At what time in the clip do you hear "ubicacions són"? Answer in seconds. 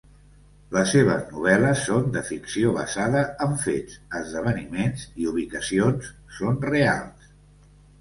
5.37-6.63